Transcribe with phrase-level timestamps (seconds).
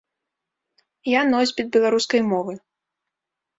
[1.09, 2.53] Я носьбіт беларускай мовы.